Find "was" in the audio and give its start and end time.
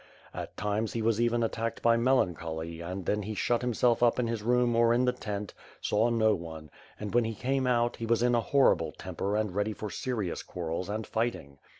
1.03-1.21, 8.07-8.23